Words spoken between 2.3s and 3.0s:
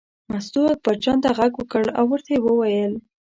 یې وویل.